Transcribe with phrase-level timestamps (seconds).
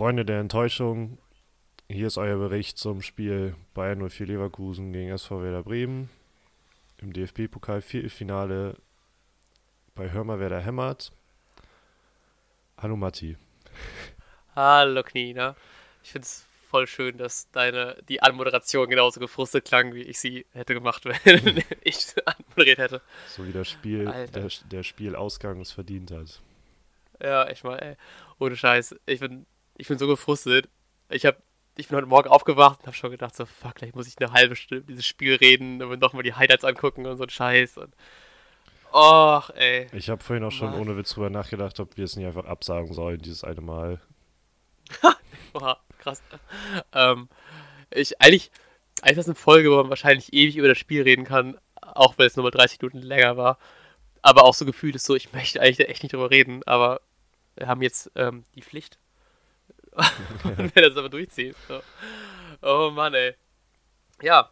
[0.00, 1.18] Freunde der Enttäuschung,
[1.86, 6.08] hier ist euer Bericht zum Spiel Bayern 04 Leverkusen gegen SV Werder Bremen
[7.02, 8.78] im DFB-Pokal Viertelfinale
[9.94, 11.12] bei Hörmer Werder Hämmert.
[12.78, 13.36] Hallo Matti.
[14.56, 15.54] Hallo Knina.
[16.02, 20.46] Ich finde es voll schön, dass deine die Anmoderation genauso gefrustet klang, wie ich sie
[20.54, 23.02] hätte gemacht, wenn ich anmoderiert hätte.
[23.28, 26.40] So wie das Spiel, der, der Spielausgang es verdient hat.
[27.22, 27.96] Ja, echt mal, ey.
[28.38, 28.96] Ohne Scheiß.
[29.04, 29.44] Ich bin,
[29.80, 30.68] ich bin so gefrustet.
[31.08, 31.38] Ich hab,
[31.76, 34.32] ich bin heute Morgen aufgewacht und habe schon gedacht, so, fuck, gleich muss ich eine
[34.32, 37.78] halbe Stunde dieses Spiel reden und nochmal die Highlights angucken und so ein Scheiß.
[37.78, 37.94] Und
[38.92, 39.86] Och, ey.
[39.92, 40.80] Ich habe vorhin auch schon Mann.
[40.80, 44.00] ohne Witz drüber nachgedacht, ob wir es nicht einfach absagen sollen, dieses eine Mal.
[45.54, 46.22] Oha, krass.
[46.92, 47.28] Ähm,
[47.90, 48.50] ich, eigentlich,
[49.00, 52.18] eigentlich ist das eine Folge, wo man wahrscheinlich ewig über das Spiel reden kann, auch
[52.18, 53.58] wenn es nur mal 30 Minuten länger war.
[54.20, 57.00] Aber auch so gefühlt ist so, ich möchte eigentlich echt nicht drüber reden, aber
[57.56, 58.99] wir haben jetzt ähm, die Pflicht.
[60.44, 61.54] und werden das aber durchziehen.
[61.68, 61.80] So.
[62.62, 63.34] Oh Mann, ey.
[64.22, 64.50] Ja,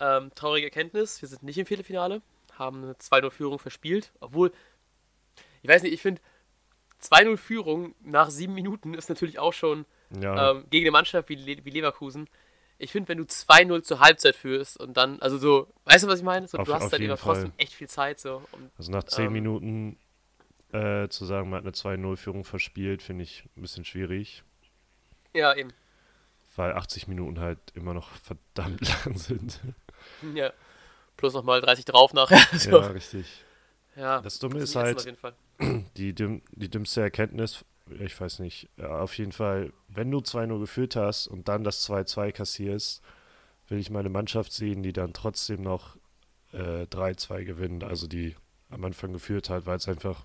[0.00, 2.22] ähm, traurige Erkenntnis, wir sind nicht im Viertelfinale,
[2.54, 4.52] haben eine 2-0-Führung verspielt, obwohl,
[5.62, 6.20] ich weiß nicht, ich finde,
[7.02, 9.86] 2-0-Führung nach sieben Minuten ist natürlich auch schon
[10.20, 10.52] ja.
[10.52, 12.28] ähm, gegen eine Mannschaft wie, Le wie Leverkusen.
[12.78, 16.20] Ich finde, wenn du 2-0 zur Halbzeit führst und dann, also so, weißt du, was
[16.20, 16.46] ich meine?
[16.46, 18.20] So, auf, du hast dann immer trotzdem echt viel Zeit.
[18.20, 19.98] So, um, also nach 10 ähm, Minuten
[20.72, 24.44] äh, zu sagen, man hat eine 2-0-Führung verspielt, finde ich ein bisschen schwierig.
[25.34, 25.72] Ja, eben.
[26.56, 29.60] Weil 80 Minuten halt immer noch verdammt lang sind.
[30.34, 30.52] Ja.
[31.16, 32.40] Plus nochmal 30 drauf nachher.
[32.58, 32.80] So.
[32.80, 33.44] Ja, richtig.
[33.96, 35.16] Ja, das Dumme ist halt,
[35.96, 37.64] die, die dümmste Erkenntnis,
[37.98, 41.88] ich weiß nicht, ja, auf jeden Fall, wenn du 2-0 geführt hast und dann das
[41.88, 43.02] 2-2 kassierst,
[43.68, 45.96] will ich meine Mannschaft sehen, die dann trotzdem noch
[46.52, 48.36] äh, 3-2 gewinnt, also die
[48.70, 50.24] am Anfang geführt hat, weil es einfach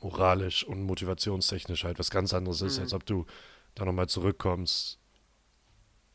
[0.00, 2.84] moralisch und motivationstechnisch halt was ganz anderes ist, mhm.
[2.84, 3.26] als ob du
[3.74, 4.98] da nochmal zurückkommst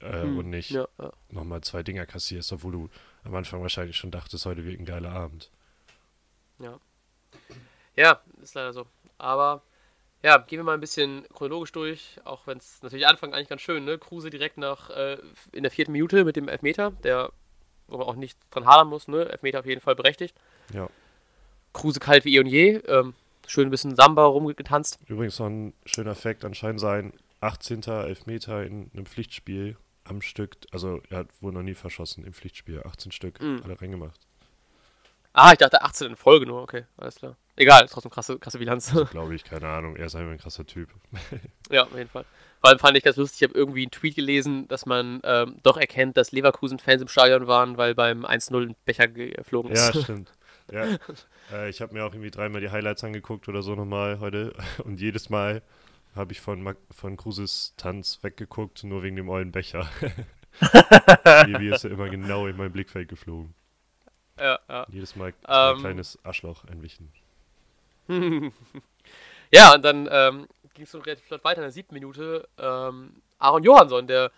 [0.01, 0.37] äh, mhm.
[0.37, 1.11] und nicht ja, ja.
[1.29, 2.89] nochmal zwei Dinger kassierst, obwohl du
[3.23, 5.51] am Anfang wahrscheinlich schon dachtest, heute wird ein geiler Abend.
[6.59, 6.79] Ja.
[7.95, 8.87] Ja, ist leider so.
[9.17, 9.63] Aber
[10.23, 13.61] ja, gehen wir mal ein bisschen chronologisch durch, auch wenn es natürlich Anfang eigentlich ganz
[13.61, 13.97] schön, ne?
[13.97, 15.17] Kruse direkt nach äh,
[15.51, 17.31] in der vierten Minute mit dem Elfmeter, der,
[17.87, 19.29] wo man auch nicht dran hadern muss, ne?
[19.29, 20.35] Elfmeter auf jeden Fall berechtigt.
[20.73, 20.89] Ja.
[21.73, 23.13] Kruse kalt wie eh und je, ähm,
[23.47, 24.99] schön ein bisschen Samba rumgetanzt.
[25.07, 27.13] Übrigens noch ein schöner Effekt anscheinend sein
[27.45, 27.83] 18.
[27.83, 32.83] Elfmeter in einem Pflichtspiel am Stück, also er hat wohl noch nie verschossen im Pflichtspiel,
[32.83, 33.61] 18 Stück, mhm.
[33.63, 34.19] alle reingemacht.
[35.33, 37.35] Ah, ich dachte 18 in Folge nur, okay, alles klar.
[37.57, 38.93] Egal, ist trotzdem krasse, krasse Bilanz.
[39.11, 40.89] Glaube ich, keine Ahnung, er ist einfach ein krasser Typ.
[41.71, 42.25] ja, auf jeden Fall.
[42.61, 45.57] Vor allem fand ich ganz lustig, ich habe irgendwie einen Tweet gelesen, dass man ähm,
[45.63, 49.93] doch erkennt, dass Leverkusen-Fans im Stadion waren, weil beim 1-0 ein Becher geflogen ist.
[49.93, 50.31] Ja, stimmt.
[50.71, 50.97] Ja.
[51.51, 54.53] äh, ich habe mir auch irgendwie dreimal die Highlights angeguckt oder so nochmal heute
[54.83, 55.61] und jedes Mal
[56.15, 59.89] habe ich von, von Kruses Tanz weggeguckt, nur wegen dem ollen Becher.
[60.59, 63.53] wie ist er immer genau in mein Blickfeld geflogen.
[64.39, 64.85] Ja, ja.
[64.89, 67.11] Jedes Mal ähm, ein kleines Arschloch entwichen.
[69.51, 72.47] ja, und dann ähm, ging es so relativ flott weiter in der siebten Minute.
[72.57, 74.31] Ähm, Aaron Johansson, der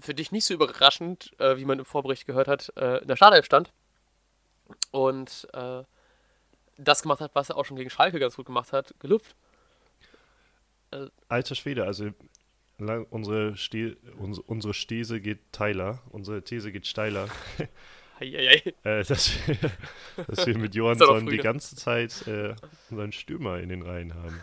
[0.00, 3.16] für dich nicht so überraschend, äh, wie man im Vorbericht gehört hat, äh, in der
[3.16, 3.72] Startelf stand.
[4.90, 5.82] Und äh,
[6.76, 9.34] das gemacht hat, was er auch schon gegen Schalke ganz gut gemacht hat, gelupft.
[10.90, 12.10] Äh, Alter Schwede, also
[13.10, 13.96] unsere, Ste
[14.46, 17.28] unsere Stese geht Tyler, unsere These geht steiler.
[18.20, 19.56] Äh, dass, wir,
[20.26, 22.56] dass wir mit Johansson die ganze Zeit äh,
[22.90, 24.42] unseren Stürmer in den Reihen haben.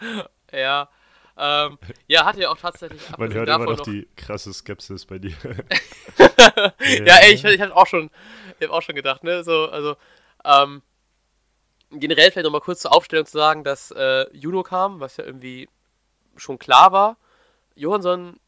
[0.52, 0.88] Ja,
[1.36, 3.00] ähm, ja, hat ja auch tatsächlich.
[3.16, 5.34] Man hört immer noch, noch die krasse Skepsis bei dir.
[6.18, 8.10] ja, ey, ich, ich habe auch schon,
[8.58, 9.96] ich hab auch schon gedacht, ne, so, also,
[10.44, 10.82] ähm,
[11.90, 15.68] generell vielleicht nochmal kurz zur Aufstellung zu sagen, dass äh, Juno kam, was ja irgendwie
[16.36, 17.16] schon klar war.
[17.74, 18.38] Johansson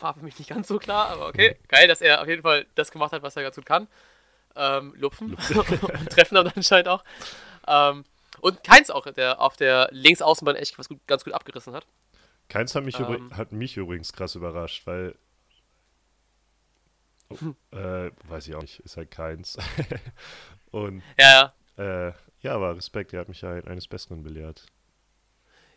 [0.00, 1.58] war für mich nicht ganz so klar, aber okay.
[1.68, 3.88] Geil, dass er auf jeden Fall das gemacht hat, was er ganz gut kann.
[4.54, 5.34] Ähm, lupfen.
[5.54, 7.04] und treffen dann anscheinend auch.
[7.66, 8.04] Ähm,
[8.40, 11.86] und Keins auch, der auf der Linksaußenbahn echt was gut, ganz gut abgerissen hat.
[12.48, 15.16] Keins hat mich, ähm, hat mich übrigens krass überrascht, weil.
[17.28, 19.58] Oh, äh, weiß ich auch nicht, ist halt Keins.
[20.70, 21.02] und.
[21.18, 22.08] Ja, ja.
[22.08, 24.66] Äh, ja, aber Respekt, er hat mich ja eines Besseren belehrt.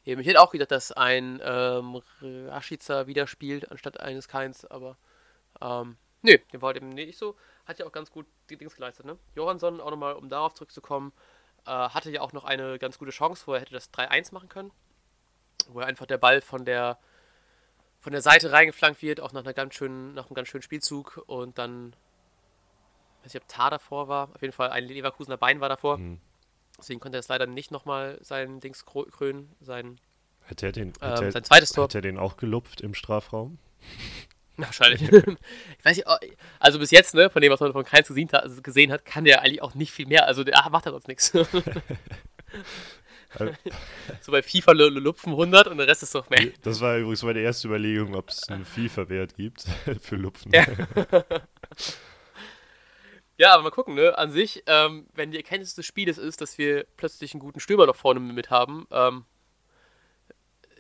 [0.06, 4.98] Eben, ich hätte auch gedacht, dass ein ähm, Rashica wieder spielt, anstatt eines Keins, aber
[5.62, 7.36] ähm, nö, der war halt eben nicht so.
[7.66, 9.18] Hat ja auch ganz gut die Dings geleistet, ne?
[9.36, 11.14] Johansson, auch nochmal, um darauf zurückzukommen,
[11.66, 14.50] äh, hatte ja auch noch eine ganz gute Chance, wo er hätte das 3-1 machen
[14.50, 14.72] können.
[15.68, 16.98] Wo er einfach der Ball von der
[18.00, 21.22] von der Seite reingeflankt wird, auch nach, einer ganz schönen, nach einem ganz schönen Spielzug
[21.28, 21.94] und dann,
[23.24, 25.98] weiß ich, ob Tar davor war, auf jeden Fall ein Leverkusener Bein war davor.
[25.98, 26.22] Mhm.
[26.80, 30.00] Deswegen konnte er es leider nicht nochmal seinen Dings krönen, seinen
[30.46, 31.84] Hätte er den, ähm, hätte, sein zweites Tor.
[31.84, 33.60] Hätte er den auch gelupft im Strafraum?
[34.58, 35.02] Wahrscheinlich.
[35.12, 36.16] ich weiß nicht, oh,
[36.60, 39.06] also bis jetzt, ne, von dem, was man von Keins gesehen hat, also gesehen hat,
[39.06, 40.26] kann der eigentlich auch nicht viel mehr.
[40.26, 41.31] Also der macht ja sonst nichts.
[44.22, 46.52] so bei FIFA lupfen 100 und der Rest ist doch mehr.
[46.64, 49.66] Das war übrigens meine erste Überlegung, ob es einen FIFA-Wert gibt
[50.02, 50.52] für Lupfen.
[50.52, 50.66] Ja.
[53.40, 54.18] Ja, aber mal gucken, ne?
[54.18, 57.86] An sich, ähm, wenn die Erkenntnis des Spieles ist, dass wir plötzlich einen guten Stürmer
[57.86, 59.24] noch vorne mit haben, ähm,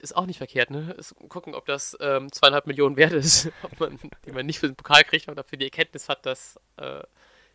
[0.01, 0.93] ist auch nicht verkehrt, ne?
[0.97, 4.67] Ist, gucken, ob das ähm, zweieinhalb Millionen wert ist, ob man, die man nicht für
[4.67, 7.01] den Pokal kriegt, aber dafür die Erkenntnis hat, dass äh,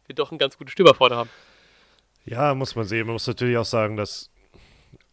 [0.07, 1.31] wir doch einen ganz guten Stürmer vorne haben.
[2.25, 3.07] Ja, muss man sehen.
[3.07, 4.31] Man muss natürlich auch sagen, dass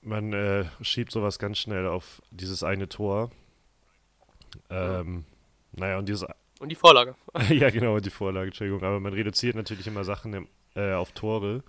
[0.02, 3.30] man äh, schiebt sowas ganz schnell auf dieses eine Tor.
[4.70, 5.26] Ähm,
[5.74, 5.82] ja.
[5.82, 6.26] Naja, und dieses.
[6.62, 7.16] Und die Vorlage.
[7.50, 8.84] ja, genau, die Vorlage, Entschuldigung.
[8.84, 11.63] Aber man reduziert natürlich immer Sachen im, äh, auf Tore.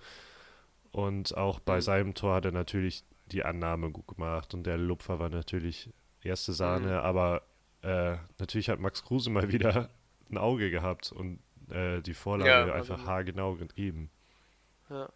[0.91, 1.81] Und auch bei mhm.
[1.81, 5.89] seinem Tor hat er natürlich die Annahme gut gemacht und der Lupfer war natürlich
[6.21, 6.93] erste Sahne, mhm.
[6.93, 7.41] aber
[7.81, 9.89] äh, natürlich hat Max Kruse mal wieder
[10.29, 11.39] ein Auge gehabt und
[11.71, 14.11] äh, die Vorlage ja, einfach haargenau gegeben.
[14.91, 15.09] Ja.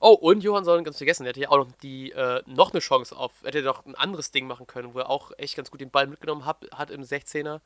[0.00, 3.16] Oh, und Johansson, ganz vergessen, der hätte ja auch noch, die, äh, noch eine Chance
[3.16, 5.90] auf, hätte noch ein anderes Ding machen können, wo er auch echt ganz gut den
[5.90, 7.60] Ball mitgenommen hat, hat im 16er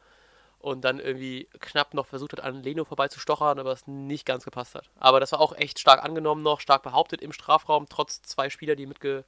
[0.63, 4.77] und dann irgendwie knapp noch versucht hat, an Leno vorbeizustochern, aber es nicht ganz gepasst
[4.77, 4.91] hat.
[4.95, 8.77] Aber das war auch echt stark angenommen noch, stark behauptet im Strafraum, trotz zwei Spieler,
[8.77, 9.25] die mitge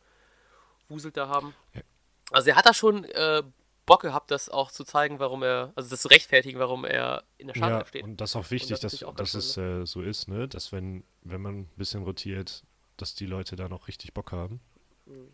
[0.89, 1.55] wuselt da haben.
[1.75, 1.81] Ja.
[2.31, 3.43] Also er hat da schon äh,
[3.85, 7.49] Bock gehabt, das auch zu zeigen, warum er, also das zu rechtfertigen, warum er in
[7.49, 8.05] der Startelf ja, steht.
[8.05, 9.83] Und das ist auch wichtig, das dass, auch dass es ne?
[9.83, 10.47] äh, so ist, ne?
[10.47, 12.63] dass wenn, wenn man ein bisschen rotiert,
[12.97, 14.61] dass die Leute da noch richtig Bock haben.
[15.07, 15.33] Mhm.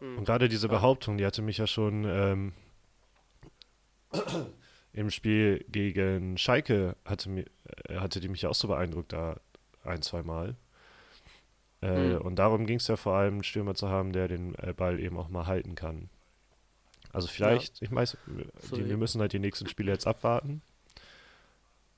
[0.00, 0.18] Mhm.
[0.18, 2.52] Und gerade diese Behauptung, die hatte mich ja schon ähm,
[4.94, 7.44] im Spiel gegen Schalke, hatte, mir,
[7.88, 9.40] äh, hatte die mich ja auch so beeindruckt da
[9.82, 10.56] ein, zwei Mal.
[11.82, 12.18] Äh, mhm.
[12.22, 15.00] Und darum ging es ja vor allem, einen Stürmer zu haben, der den äh, Ball
[15.00, 16.08] eben auch mal halten kann.
[17.12, 17.88] Also vielleicht, ja.
[17.88, 18.16] ich weiß,
[18.74, 20.62] die, wir müssen halt die nächsten Spiele jetzt abwarten.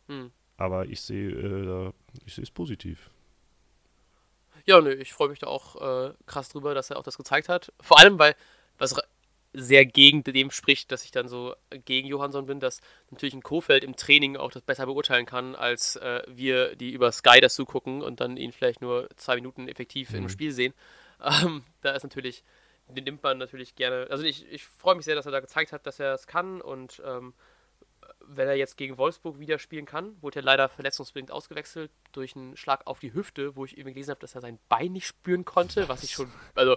[0.09, 0.33] Mhm.
[0.57, 1.93] Aber ich sehe, äh,
[2.25, 3.11] ich sehe es positiv.
[4.65, 7.49] Ja, nö, ich freue mich da auch äh, krass drüber, dass er auch das gezeigt
[7.49, 7.73] hat.
[7.81, 8.35] Vor allem, weil
[8.79, 8.97] was
[9.56, 11.55] sehr gegen dem spricht, dass ich dann so
[11.85, 12.81] gegen Johansson bin, dass
[13.11, 17.11] natürlich ein Kofeld im Training auch das besser beurteilen kann, als äh, wir, die über
[17.11, 20.17] Sky das zugucken und dann ihn vielleicht nur zwei Minuten effektiv mhm.
[20.17, 20.75] im Spiel sehen.
[21.19, 22.44] Ähm, da ist natürlich,
[22.88, 24.06] den nimmt man natürlich gerne.
[24.11, 26.61] Also ich, ich freue mich sehr, dass er da gezeigt hat, dass er es kann
[26.61, 27.32] und ähm,
[28.20, 32.55] wenn er jetzt gegen Wolfsburg wieder spielen kann, wurde er leider verletzungsbedingt ausgewechselt durch einen
[32.56, 35.47] Schlag auf die Hüfte, wo ich irgendwie gelesen habe, dass er sein Bein nicht spüren
[35.47, 36.76] konnte, was ich schon, also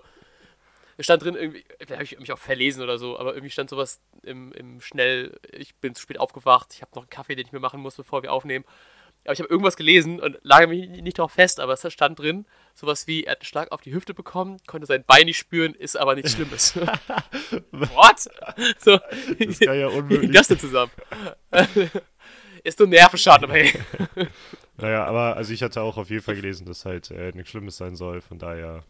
[1.03, 4.01] stand drin irgendwie, vielleicht habe ich mich auch verlesen oder so, aber irgendwie stand sowas
[4.23, 7.51] im, im Schnell, ich bin zu spät aufgewacht, ich habe noch einen Kaffee, den ich
[7.51, 8.65] mir machen muss, bevor wir aufnehmen.
[9.25, 12.45] Aber ich habe irgendwas gelesen und lag mich nicht darauf fest, aber es stand drin,
[12.73, 15.73] sowas wie, er hat einen Schlag auf die Hüfte bekommen, konnte sein Bein nicht spüren,
[15.73, 16.75] ist aber nichts Schlimmes.
[17.71, 18.29] What?
[18.79, 18.97] So,
[19.39, 20.31] das kann ja unmöglich.
[20.33, 20.91] das denn zusammen?
[22.63, 23.73] ist nur Nervenschaden, aber hey.
[24.77, 27.75] Naja, aber also ich hatte auch auf jeden Fall gelesen, dass halt äh, nichts Schlimmes
[27.77, 28.83] sein soll, von daher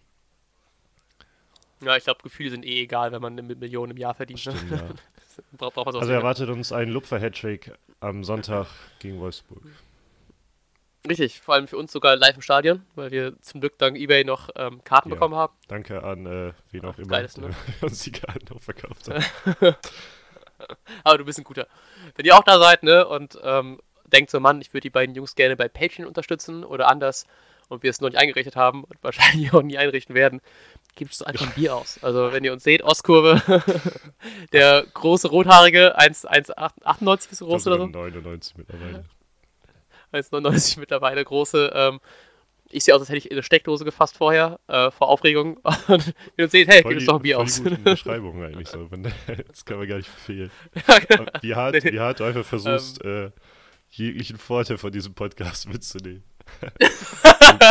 [1.81, 4.45] ja, ich glaube, Gefühle sind eh egal, wenn man mit Millionen im Jahr verdient.
[4.45, 4.55] Ne?
[4.55, 4.89] Stimmt, ja.
[5.57, 8.67] braucht, braucht also erwartet uns ein Lupfer-Hattrick am Sonntag
[8.99, 9.63] gegen Wolfsburg.
[11.07, 14.25] Richtig, vor allem für uns sogar live im Stadion, weil wir zum Glück dank eBay
[14.25, 15.53] noch ähm, Karten ja, bekommen haben.
[15.69, 17.51] Danke an äh, wen auch immer, ist, ne?
[17.81, 19.23] uns die Karten auch verkauft hat.
[21.05, 21.67] Aber du bist ein guter.
[22.15, 25.15] Wenn ihr auch da seid, ne, und ähm, denkt so, Mann, ich würde die beiden
[25.15, 27.25] Jungs gerne bei Patreon unterstützen oder anders
[27.69, 30.41] und wir es noch nicht eingerichtet haben und wahrscheinlich auch nie einrichten werden,
[30.95, 31.99] gibt es einfach ein Bier aus.
[32.01, 33.41] Also wenn ihr uns seht, Ostkurve,
[34.53, 37.87] der große Rothaarige, 1,98 ist groß oder so?
[37.87, 39.05] 99 mittlerweile.
[40.13, 41.71] 1,99 mittlerweile große.
[41.73, 41.99] Ähm,
[42.71, 45.57] ich sehe aus, als hätte ich in eine Steckdose gefasst vorher, äh, vor Aufregung.
[45.57, 47.63] Und wenn ihr uns seht, hey, gibt es doch ein Bier aus.
[47.63, 48.87] Die Beschreibung eigentlich so.
[49.47, 50.51] Das kann man gar nicht verfehlen.
[51.07, 51.25] Genau.
[51.41, 53.31] Wie hart, wie hart du einfach versuchst, ähm, äh,
[53.89, 56.23] jeglichen Vorteil von diesem Podcast mitzunehmen.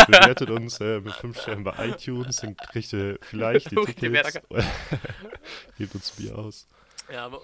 [0.06, 4.40] Bewertet uns äh, mit 5 Sternen bei iTunes, dann kriegt ihr vielleicht die Tickets.
[5.78, 6.66] Gebt uns Bier aus.
[7.12, 7.42] Ja, aber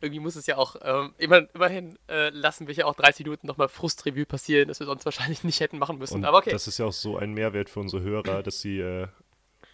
[0.00, 3.46] irgendwie muss es ja auch, ähm, immer, immerhin äh, lassen wir ja auch 30 Minuten
[3.46, 6.16] nochmal Frustrevue passieren, das wir sonst wahrscheinlich nicht hätten machen müssen.
[6.16, 6.50] Und aber okay.
[6.50, 9.08] Das ist ja auch so ein Mehrwert für unsere Hörer, dass sie äh,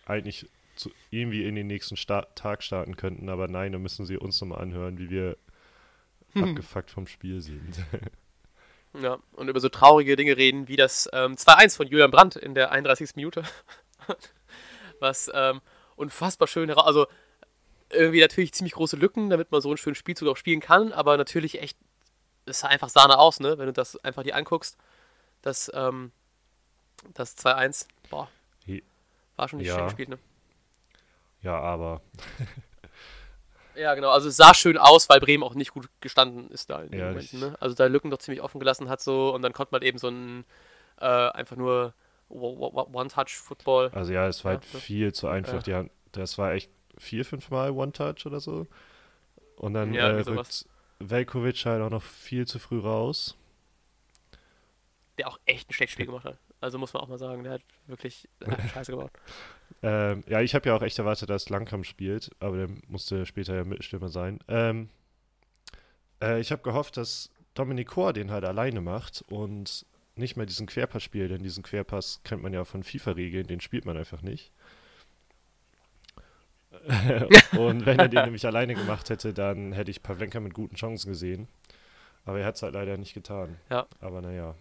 [0.04, 4.16] eigentlich zu, irgendwie in den nächsten Sta Tag starten könnten, aber nein, dann müssen sie
[4.16, 5.36] uns nochmal anhören, wie wir
[6.34, 7.78] abgefuckt vom Spiel sind.
[9.00, 12.54] Ja, und über so traurige Dinge reden, wie das ähm, 2-1 von Julian Brandt in
[12.54, 13.16] der 31.
[13.16, 13.44] Minute.
[15.00, 15.60] Was ähm,
[15.96, 16.86] unfassbar schön heraus.
[16.86, 17.06] Also,
[17.90, 21.16] irgendwie natürlich ziemlich große Lücken, damit man so einen schönen Spielzug auch spielen kann, aber
[21.16, 21.78] natürlich echt,
[22.46, 23.58] es sah einfach Sahne aus, ne?
[23.58, 24.76] Wenn du das einfach dir anguckst.
[25.42, 26.10] Das, ähm,
[27.14, 28.28] das 2-1, boah.
[29.36, 29.76] War schon nicht ja.
[29.76, 30.18] schön gespielt, ne?
[31.42, 32.00] Ja, aber
[33.76, 34.10] Ja, genau.
[34.10, 37.00] Also es sah schön aus, weil Bremen auch nicht gut gestanden ist da in den
[37.00, 37.40] Ja, Momenten.
[37.40, 37.56] Ne?
[37.60, 40.08] Also da Lücken doch ziemlich offen gelassen hat so und dann konnte man eben so
[40.08, 40.44] ein
[41.00, 41.92] äh, einfach nur
[42.30, 43.90] One-Touch-Football.
[43.92, 45.66] Also ja, es war Ja, halt das- viel zu einfach.
[45.66, 45.76] ja.
[45.78, 48.66] Haben, das war echt vier, fünf Mal One-Touch oder so.
[49.56, 50.66] Und dann Ja, äh, rückt
[50.98, 53.36] Velkovic halt auch noch viel zu früh raus.
[55.18, 56.38] Der auch echt ein schlechtes Spiel gemacht hat.
[56.60, 58.28] Also muss man auch mal sagen, der hat wirklich
[58.72, 59.10] Scheiße gebaut.
[59.82, 63.54] Ähm, ja, ich habe ja auch echt erwartet, dass Langkamp spielt, aber der musste später
[63.54, 64.38] ja Mitstürmer sein.
[64.48, 64.88] Ähm,
[66.22, 70.66] äh, ich habe gehofft, dass Dominik Kor den halt alleine macht und nicht mehr diesen
[70.66, 74.50] Querpass spielt, denn diesen Querpass kennt man ja von FIFA-Regeln, den spielt man einfach nicht.
[77.58, 81.10] und wenn er den nämlich alleine gemacht hätte, dann hätte ich Pavlenka mit guten Chancen
[81.10, 81.48] gesehen.
[82.24, 83.56] Aber er hat es halt leider nicht getan.
[83.70, 83.86] Ja.
[84.00, 84.54] Aber naja,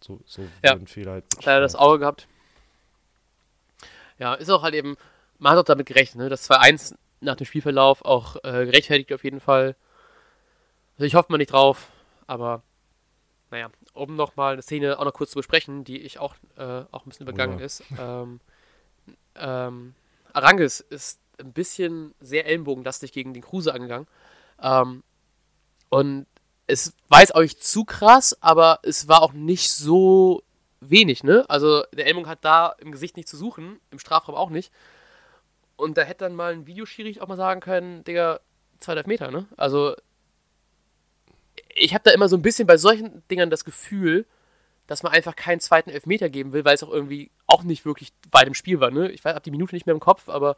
[0.00, 0.72] so, so Ja.
[0.72, 1.24] werden Fehler halt.
[1.44, 1.74] Leider das.
[1.74, 2.26] Auge gehabt.
[4.18, 4.96] Ja, ist auch halt eben,
[5.38, 6.28] man hat auch damit gerechnet, ne?
[6.28, 9.76] Das 2-1 nach dem Spielverlauf auch äh, gerechtfertigt auf jeden Fall.
[10.96, 11.90] Also ich hoffe mal nicht drauf,
[12.26, 12.62] aber
[13.50, 17.06] naja, um nochmal eine Szene auch noch kurz zu besprechen, die ich auch, äh, auch
[17.06, 17.64] ein bisschen übergangen Ja.
[17.64, 17.82] ist.
[17.98, 18.40] Ähm,
[19.36, 19.94] ähm,
[20.32, 24.06] Arangis ist ein bisschen sehr ellenbogenlastig gegen den Kruse angegangen.
[24.60, 25.02] Ähm,
[25.88, 26.26] und
[26.68, 30.42] es war jetzt auch nicht zu krass, aber es war auch nicht so
[30.80, 31.44] wenig, ne?
[31.48, 34.70] Also der Elmung hat da im Gesicht nicht zu suchen, im Strafraum auch nicht.
[35.76, 38.40] Und da hätte dann mal ein Videoschiri auch mal sagen können, Digga,
[38.80, 39.46] zwei Meter, ne?
[39.56, 39.96] Also
[41.74, 44.26] ich habe da immer so ein bisschen bei solchen Dingern das Gefühl,
[44.86, 48.12] dass man einfach keinen zweiten Elfmeter geben will, weil es auch irgendwie auch nicht wirklich
[48.30, 49.10] weit im Spiel war, ne?
[49.10, 50.56] Ich weiß, hab die Minute nicht mehr im Kopf, aber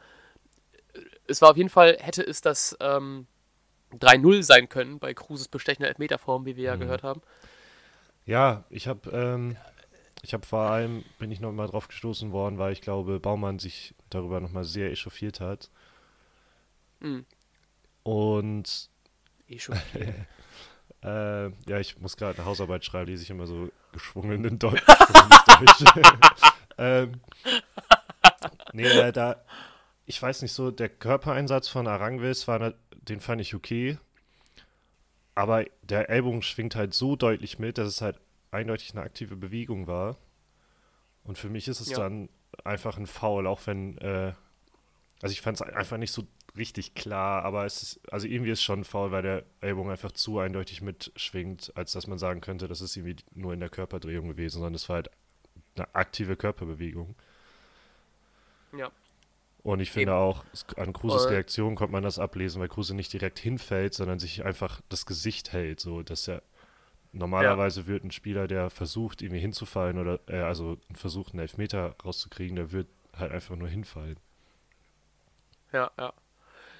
[1.28, 3.28] es war auf jeden Fall, hätte es das ähm,
[3.98, 6.80] 3-0 sein können bei Kruses bestechender Elfmeterform, wie wir ja Mhm.
[6.80, 7.22] gehört haben.
[8.26, 9.56] Ja, ich habe ähm,
[10.22, 13.58] ich habe vor allem, bin ich noch mal drauf gestoßen worden, weil ich glaube, Baumann
[13.58, 15.70] sich darüber noch mal sehr echauffiert hat.
[17.00, 17.24] Mhm.
[18.02, 18.90] Und
[19.46, 19.60] viel.
[21.02, 24.84] äh, ja, ich muss gerade eine Hausarbeit schreiben, lese ich immer so geschwungenen Deutsch.
[24.86, 25.84] Deutsch.
[26.78, 27.20] ähm,
[28.72, 29.42] nee, äh, da,
[30.06, 33.98] ich weiß nicht so, der Körpereinsatz von Arangvis war, den fand ich okay.
[35.34, 39.86] Aber der Ellbogen schwingt halt so deutlich mit, dass es halt eindeutig eine aktive Bewegung
[39.86, 40.18] war.
[41.24, 41.98] Und für mich ist es Ja.
[41.98, 42.28] dann
[42.64, 44.32] einfach ein Foul, auch wenn, äh,
[45.22, 46.26] also ich fand es einfach nicht so
[46.56, 49.90] richtig klar, aber es ist, also irgendwie ist es schon ein Foul, weil der Ellbogen
[49.92, 53.68] einfach zu eindeutig mitschwingt, als dass man sagen könnte, das ist irgendwie nur in der
[53.68, 55.10] Körperdrehung gewesen, sondern es war halt
[55.76, 57.14] eine aktive Körperbewegung.
[58.76, 58.90] Ja.
[59.62, 60.20] Und ich finde Eben.
[60.20, 60.44] auch,
[60.76, 61.28] an Kruses.
[61.28, 65.52] Reaktion konnte man das ablesen, weil Kruse nicht direkt hinfällt, sondern sich einfach das Gesicht
[65.52, 66.42] hält, so dass er
[67.12, 72.56] normalerweise wird ein Spieler, der versucht, irgendwie hinzufallen oder äh, also versucht, einen Elfmeter rauszukriegen,
[72.56, 72.86] der wird
[73.16, 74.18] halt einfach nur hinfallen.
[75.72, 76.12] Ja, ja.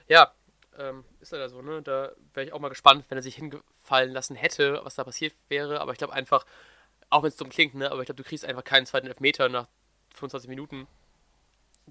[0.09, 0.33] Ja,
[0.79, 1.83] ähm, ist leider so, ne?
[1.83, 5.35] Da wäre ich auch mal gespannt, wenn er sich hingefallen lassen hätte, was da passiert
[5.49, 5.81] wäre.
[5.81, 6.47] Aber ich glaube einfach,
[7.11, 7.91] auch wenn es dumm klingt, ne?
[7.91, 9.69] Aber ich glaube, du kriegst einfach keinen zweiten Elfmeter nach
[10.15, 10.87] 25 Minuten,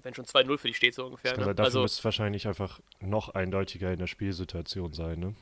[0.02, 1.32] wenn schon 2-0 für dich steht, so ungefähr.
[1.32, 1.54] Also Ne?
[1.54, 5.34] dafür Also, müsste es wahrscheinlich einfach noch eindeutiger in der Spielsituation sein, ne?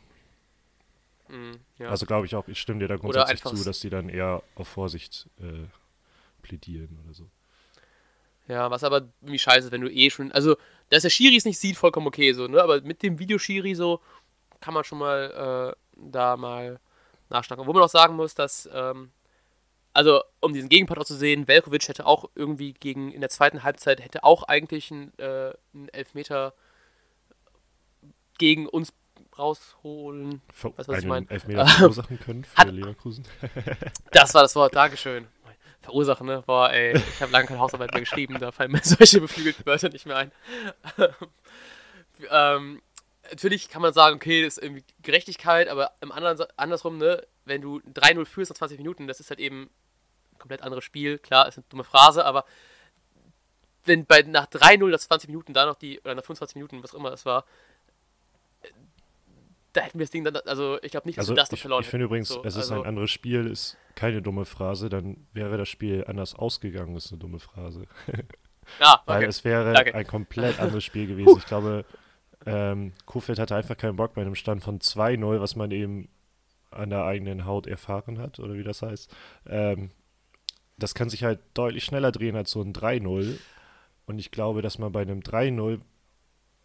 [1.29, 1.89] mh, ja.
[1.91, 4.69] Also glaube ich auch, ich stimme dir da grundsätzlich zu, dass die dann eher auf
[4.69, 5.67] Vorsicht äh,
[6.43, 7.29] plädieren oder so.
[8.47, 10.33] Ja, was aber irgendwie scheiße ist, wenn du eh schon.
[10.33, 10.57] Also,
[10.89, 12.63] dass der Schiri es nicht sieht, vollkommen okay, so, ne?
[12.63, 14.01] Aber mit dem Videoschiri so
[14.61, 16.81] kann man schon mal äh, da mal
[17.29, 17.67] nachschnacken.
[17.67, 18.69] Wo man auch sagen muss, dass.
[18.73, 19.11] Ähm,
[19.99, 23.11] also, um diesen Gegenpart auch zu sehen, Velkovic hätte auch irgendwie gegen.
[23.11, 26.55] In der zweiten Halbzeit hätte auch eigentlich einen, äh, einen Elfmeter
[28.39, 28.93] gegen uns
[29.37, 30.41] rausholen.
[30.53, 31.29] Ver du, was ich einen mein?
[31.29, 33.25] Elfmeter verursachen können für Hat- Leverkusen.
[34.13, 35.27] Das war das Wort, Dankeschön.
[35.83, 36.43] Verursachen, ne?
[36.47, 39.89] Boah, ey, ich habe lange keine Hausarbeit mehr geschrieben, da fallen mir solche beflügelten Wörter
[39.89, 40.33] nicht mehr ein.
[42.31, 42.83] ähm,
[43.31, 47.63] natürlich kann man sagen, okay, das ist irgendwie Gerechtigkeit, aber im anderen, andersrum, ne, wenn
[47.63, 49.71] du 3-0 führst nach 20 Minuten, das ist halt eben
[50.39, 51.19] komplett anderes Spiel.
[51.19, 52.45] Klar, ist eine dumme Phrase, aber
[53.85, 56.95] wenn bei nach 3-0 nach 20 Minuten da noch die, oder nach 25 Minuten, was
[56.95, 57.45] immer das war,
[59.73, 61.61] da hätten wir das Ding dann, also ich glaube nicht, dass Also wir das ich,
[61.61, 64.89] verloren ich finde übrigens, So, es ist also- ein anderes Spiel, ist keine dumme Phrase,
[64.89, 67.85] dann wäre das Spiel anders ausgegangen, ist eine dumme Phrase.
[69.07, 69.27] Weil okay.
[69.27, 69.95] es wäre Danke.
[69.95, 71.39] ein komplett anderes Spiel gewesen.
[71.39, 71.85] Ich glaube,
[72.47, 76.09] ähm, Kofeld hatte einfach keinen Bock bei einem Stand von 2-0, was man eben
[76.71, 79.15] an der eigenen Haut erfahren hat, oder wie das heißt.
[79.47, 79.91] Ähm,
[80.79, 83.39] das kann sich halt deutlich schneller drehen als so ein 3-0.
[84.07, 85.81] Und ich glaube, dass man bei einem 3-0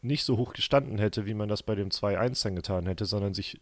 [0.02, 3.34] nicht so hoch gestanden hätte, wie man das bei dem 2-1 dann getan hätte, sondern
[3.34, 3.60] sich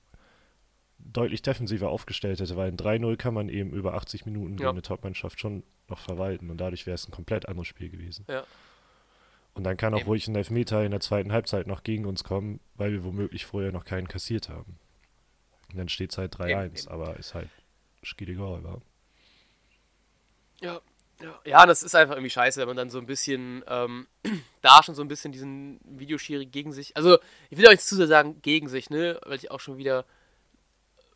[1.00, 4.70] deutlich defensiver aufgestellt hätte, weil ein 3-0 kann man eben über 80 Minuten Ja.
[4.70, 8.25] eine Top-Mannschaft schon noch verwalten und dadurch wäre es ein komplett anderes Spiel gewesen.
[8.29, 8.43] Ja.
[9.53, 10.08] Und dann kann auch Eben.
[10.08, 13.72] ruhig ein Elfmeter in der zweiten Halbzeit noch gegen uns kommen, weil wir womöglich vorher
[13.72, 14.77] noch keinen kassiert haben.
[15.72, 17.50] Und dann steht es halt 3-1, aber ist halt
[18.17, 18.81] egal, wa?
[20.62, 20.82] Ja,
[21.22, 24.08] ja, ja, das ist einfach irgendwie scheiße, wenn man dann so ein bisschen ähm,
[24.62, 26.96] da schon so ein bisschen diesen Videoschiri gegen sich.
[26.98, 29.20] Also, ich will auch nicht zu sehr sagen gegen sich, ne?
[29.25, 30.06] Weil ich auch schon wieder,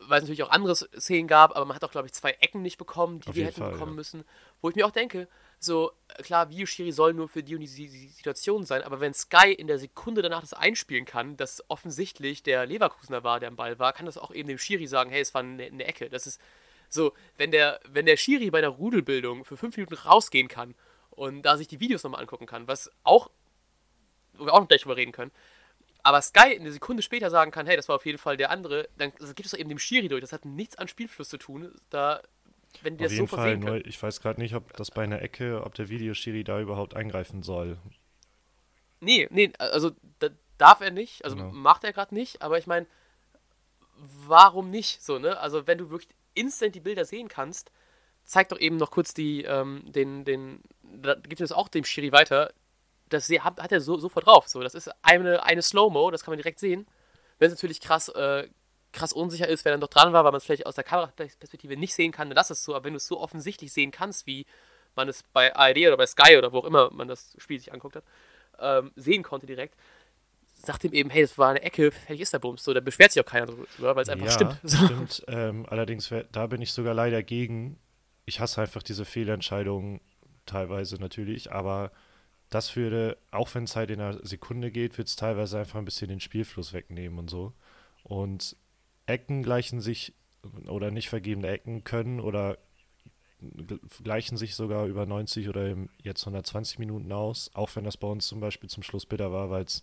[0.00, 2.62] weil es natürlich auch andere Szenen gab, aber man hat auch, glaube ich, zwei Ecken
[2.62, 3.96] nicht bekommen, die wir hätten Fall, bekommen ja.
[3.96, 4.24] müssen.
[4.60, 8.64] Wo ich mir auch denke, so, klar, Videoschiri soll nur für die und die Situation
[8.64, 13.24] sein, aber wenn Sky in der Sekunde danach das einspielen kann, dass offensichtlich der Leverkusener
[13.24, 15.42] war, der am Ball war, kann das auch eben dem Schiri sagen, hey, es war
[15.42, 16.10] eine, eine Ecke.
[16.10, 16.40] Das ist
[16.88, 20.74] so, wenn der, wenn der Schiri bei einer Rudelbildung für fünf Minuten rausgehen kann
[21.10, 23.30] und da sich die Videos nochmal angucken kann, was auch,
[24.34, 25.32] wo wir auch noch gleich drüber reden können,
[26.06, 28.88] aber Sky eine Sekunde später sagen kann, hey, das war auf jeden Fall der andere,
[28.96, 30.20] dann gibt es doch eben dem Schiri durch.
[30.20, 31.74] Das hat nichts an Spielfluss zu tun.
[31.90, 32.22] Da,
[32.82, 35.02] wenn die auf das jeden so Fall, nur ich weiß gerade nicht, ob das bei
[35.02, 37.78] einer Ecke, ob der Videoschiri da überhaupt eingreifen soll.
[39.00, 39.90] Nee, nee, also
[40.20, 40.28] da
[40.58, 41.50] darf er nicht, also genau.
[41.50, 42.86] macht er gerade nicht, aber ich meine,
[43.96, 45.38] warum nicht so, ne?
[45.40, 47.70] Also wenn du wirklich instant die Bilder sehen kannst,
[48.24, 52.12] zeig doch eben noch kurz die, ähm, den, den, da gibt es auch dem Schiri
[52.12, 52.52] weiter,
[53.08, 54.48] das hat, hat er so, sofort drauf.
[54.48, 56.86] So, das ist eine, eine Slow-Mo, das kann man direkt sehen.
[57.38, 58.48] Wenn es natürlich krass, äh,
[58.92, 61.76] krass unsicher ist, wer dann doch dran war, weil man es vielleicht aus der Kameraperspektive
[61.76, 62.74] nicht sehen kann, dann lass es so.
[62.74, 64.46] Aber wenn du es so offensichtlich sehen kannst, wie
[64.96, 67.72] man es bei ARD oder bei Sky oder wo auch immer man das Spiel sich
[67.72, 68.04] anguckt hat,
[68.58, 69.76] ähm, sehen konnte direkt,
[70.66, 72.62] sagt ihm eben, hey, das war eine Ecke, fertig ist der Bums.
[72.62, 74.60] So, da beschwert sich auch keiner drüber, weil es einfach ja, stimmt.
[74.64, 75.24] stimmt.
[75.28, 77.78] Ähm, allerdings, da bin ich sogar leider gegen.
[78.24, 80.00] Ich hasse einfach diese Fehlentscheidungen
[80.46, 81.92] teilweise natürlich, aber
[82.50, 85.84] das würde, auch wenn es halt in einer Sekunde geht, wird es teilweise einfach ein
[85.84, 87.52] bisschen den Spielfluss wegnehmen und so.
[88.02, 88.56] Und
[89.06, 90.12] Ecken gleichen sich
[90.68, 92.58] oder nicht vergebene Ecken können oder
[94.02, 98.26] gleichen sich sogar über 90 oder jetzt 120 Minuten aus, auch wenn das bei uns
[98.26, 99.82] zum Beispiel zum Schluss bitter war, weil es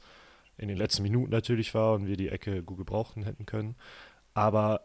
[0.57, 3.75] in den letzten Minuten natürlich war und wir die Ecke gut gebrauchen hätten können.
[4.33, 4.81] Aber.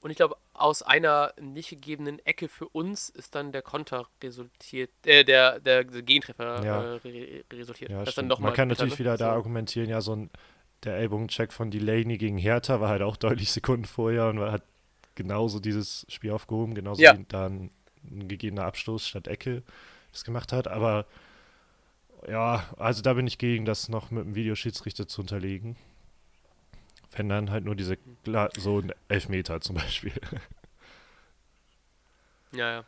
[0.00, 4.90] Und ich glaube, aus einer nicht gegebenen Ecke für uns ist dann der Konter resultiert,
[5.06, 6.94] äh, der, der, der Gentreffer ja.
[6.96, 7.90] äh, resultiert.
[7.90, 8.04] Ja,
[8.38, 10.30] Man kann natürlich wieder da argumentieren, ja, so ein
[10.84, 14.64] der Ellbogencheck von Delaney gegen Hertha war halt auch deutlich Sekunden vorher und hat
[15.14, 17.16] genauso dieses Spiel aufgehoben, genauso ja.
[17.16, 17.70] wie dann
[18.04, 19.62] ein gegebener Abstoß statt Ecke
[20.10, 20.68] das gemacht hat.
[20.68, 21.06] Aber
[22.28, 25.76] ja, also da bin ich gegen, das noch mit dem Videoschiedsrichter zu unterlegen.
[27.10, 27.98] Wenn dann halt nur diese,
[28.56, 30.12] so ein Elfmeter zum Beispiel.
[32.54, 32.84] Ja, ja.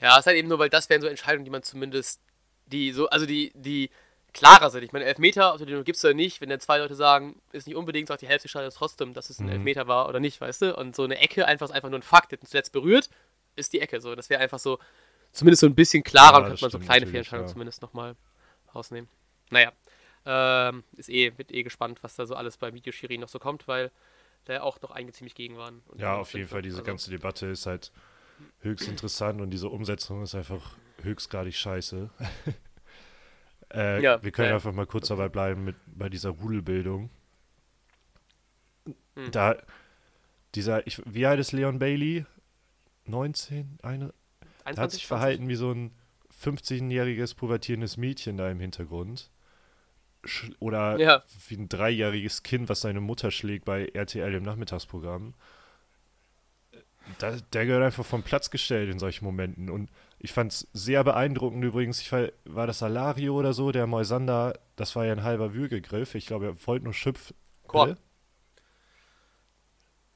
[0.00, 2.20] Ja, es ist halt eben nur, weil das wären so Entscheidungen, die man zumindest,
[2.66, 3.90] die so, also die, die
[4.32, 4.82] klarer sind.
[4.82, 7.66] Ich meine, Elfmeter, ob du den gibst oder nicht, wenn dann zwei Leute sagen, ist
[7.66, 9.52] nicht unbedingt, sagt die Hälfte scheidet trotzdem, dass es ein mhm.
[9.52, 10.76] Elfmeter war oder nicht, weißt du?
[10.76, 13.10] Und so eine Ecke einfach ist einfach nur ein Fakt, der zuletzt berührt,
[13.54, 14.00] ist die Ecke.
[14.00, 14.78] So, das wäre einfach so,
[15.32, 17.52] zumindest so ein bisschen klarer ja, und könnte man so kleine Fehlentscheidungen ja.
[17.52, 18.16] zumindest nochmal
[18.74, 19.08] rausnehmen.
[19.50, 19.72] Naja,
[20.24, 23.68] ähm, ist eh, wird eh gespannt, was da so alles bei Videoschiri noch so kommt,
[23.68, 23.90] weil
[24.44, 25.82] da ja auch noch einige ziemlich gegen waren.
[25.96, 26.86] Ja, auf jeden Fall, diese also.
[26.86, 27.92] ganze Debatte ist halt
[28.60, 32.10] höchst interessant und diese Umsetzung ist einfach höchstgradig scheiße.
[33.74, 34.54] äh, ja, wir können ja.
[34.54, 37.10] einfach mal kurz dabei bleiben mit bei dieser Rudelbildung.
[39.14, 39.30] Hm.
[39.30, 39.56] Da,
[40.54, 42.26] dieser, ich, wie alt ist Leon Bailey?
[43.04, 43.78] 19?
[43.82, 44.14] Eine,
[44.64, 45.92] 21, hat sich verhalten wie so ein
[46.42, 49.30] 15-jähriges pubertierendes Mädchen da im Hintergrund.
[50.24, 51.22] Sch oder ja.
[51.48, 55.34] wie ein dreijähriges Kind, was seine Mutter schlägt bei RTL im Nachmittagsprogramm.
[57.18, 59.68] Da, der gehört einfach vom Platz gestellt in solchen Momenten.
[59.70, 62.00] Und ich fand es sehr beeindruckend übrigens.
[62.00, 66.14] Ich war, war das Salario oder so, der Moisander, das war ja ein halber Würgegriff.
[66.14, 67.34] Ich glaube, er wollte nur Schöpf.
[67.66, 67.96] Chor.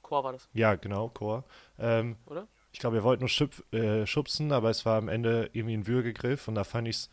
[0.03, 0.49] Chor war das.
[0.53, 1.45] Ja, genau, Chor.
[1.79, 2.47] Ähm, oder?
[2.77, 5.87] Ich glaube, er wollte nur schub, äh, schubsen, aber es war am Ende irgendwie ein
[5.87, 7.11] Würgegriff und da fand ich es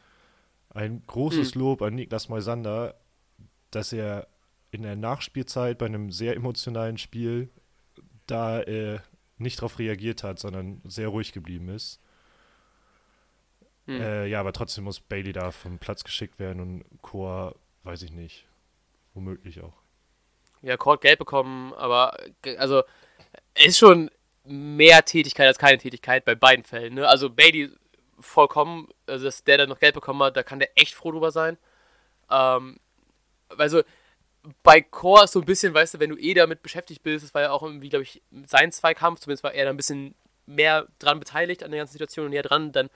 [0.71, 1.62] ein großes hm.
[1.62, 2.95] Lob an Niklas Moisander,
[3.71, 4.28] dass er
[4.71, 7.49] in der Nachspielzeit bei einem sehr emotionalen Spiel
[8.28, 8.99] da äh,
[9.38, 12.02] nicht darauf reagiert hat, sondern sehr ruhig geblieben ist.
[13.86, 14.02] Hm.
[14.02, 18.12] Äh, ja, aber trotzdem muss Bailey da vom Platz geschickt werden und Chor, weiß ich
[18.12, 18.45] nicht,
[19.13, 19.78] womöglich auch.
[20.62, 22.17] Ja, Chor hat gelb bekommen, aber
[22.58, 22.84] also
[23.56, 24.12] ist schon
[24.43, 26.95] mehr Tätigkeit als keine Tätigkeit bei beiden Fällen.
[26.95, 27.08] Ne?
[27.08, 27.71] Also Bailey
[28.19, 31.32] vollkommen, also dass der dann noch Geld bekommen hat, da kann der echt froh drüber
[31.32, 31.58] sein.
[32.29, 32.77] Ähm,
[33.58, 33.84] also
[34.62, 37.34] bei Core ist so ein bisschen, weißt du, wenn du eh damit beschäftigt bist, das
[37.34, 40.88] war ja auch irgendwie, glaube ich, sein Zweikampf, zumindest war er da ein bisschen mehr
[40.99, 42.89] dran beteiligt an der ganzen Situation und näher dran, dann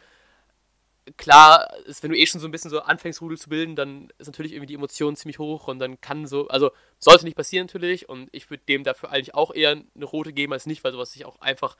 [1.16, 4.10] klar, ist, wenn du eh schon so ein bisschen so anfängst, Rudel zu bilden, dann
[4.18, 7.68] ist natürlich irgendwie die Emotion ziemlich hoch und dann kann so, also sollte nicht passieren
[7.68, 10.92] natürlich und ich würde dem dafür eigentlich auch eher eine rote geben als nicht, weil
[10.92, 11.78] sowas sich auch einfach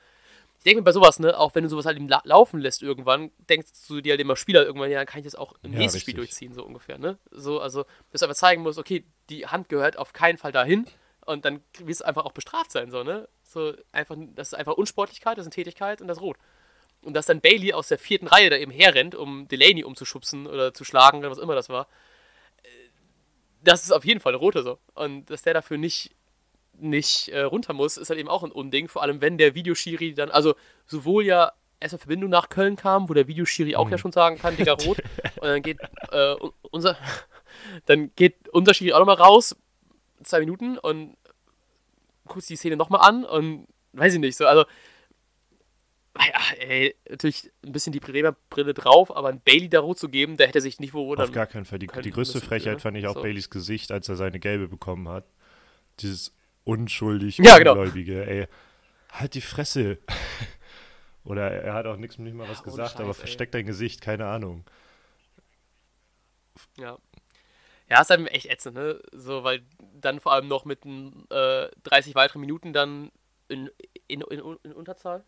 [0.58, 2.82] ich denke mir bei sowas, ne, auch wenn du sowas halt im La laufen lässt
[2.82, 5.72] irgendwann, denkst du dir halt immer Spieler irgendwann, ja, dann kann ich das auch im
[5.72, 6.02] ja, nächsten richtig.
[6.02, 7.16] Spiel durchziehen, so ungefähr, ne?
[7.30, 10.86] So, also, dass du einfach zeigen musst, okay, die Hand gehört auf keinen Fall dahin
[11.26, 13.28] und dann wirst du einfach auch bestraft sein, so, ne?
[13.44, 16.38] So, einfach, das ist einfach Unsportlichkeit, das ist eine Tätigkeit und das ist rot.
[17.02, 20.74] Und dass dann Bailey aus der vierten Reihe da eben herrennt, um Delaney umzuschubsen oder
[20.74, 21.88] zu schlagen oder was immer das war,
[22.62, 22.68] äh,
[23.62, 24.78] das ist auf jeden Fall eine rote so.
[24.94, 26.14] Und dass der dafür nicht
[26.80, 28.88] nicht äh, runter muss, ist halt eben auch ein Unding.
[28.88, 30.54] Vor allem, wenn der Videoschiri dann, also
[30.86, 33.92] sowohl ja erstmal Verbindung nach Köln kam, wo der Videoschiri auch mhm.
[33.92, 34.98] ja schon sagen kann, Digga, rot.
[35.40, 35.78] und dann geht
[36.12, 36.34] äh,
[36.70, 36.96] unser,
[37.86, 39.56] dann geht unser Schiri auch nochmal raus,
[40.22, 41.16] zwei Minuten und
[42.26, 44.64] guckt die Szene nochmal an und weiß ich nicht, so, also
[46.26, 50.36] ja, ey, natürlich ein bisschen die Bremer-Brille drauf, aber ein Bailey da rot zu geben,
[50.36, 51.78] der hätte sich nicht wo Auf gar keinen Fall.
[51.78, 52.80] Die, die größte Frechheit ne?
[52.80, 53.22] fand ich auch so.
[53.22, 55.24] Baileys Gesicht, als er seine Gelbe bekommen hat.
[56.00, 57.74] Dieses unschuldig ja, genau.
[57.74, 58.46] Gläubige, ey.
[59.10, 59.98] Halt die Fresse.
[61.24, 64.00] Oder er hat auch nichts nicht mal was ja, gesagt, Scheiß, aber versteckt dein Gesicht,
[64.00, 64.64] keine Ahnung.
[66.76, 66.98] Ja.
[67.90, 69.00] Ja, ist halt echt ätzend, ne?
[69.12, 69.62] So, weil
[69.94, 73.10] dann vor allem noch mit äh, 30 weiteren Minuten dann
[73.48, 73.70] in,
[74.06, 75.24] in, in, in Unterzahl.